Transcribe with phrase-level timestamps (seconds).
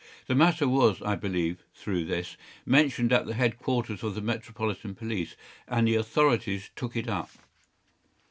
[0.25, 5.35] The matter was, I believe, through this, mentioned at the headquarters of the metropolitan police,
[5.67, 7.29] and the authorities took it up.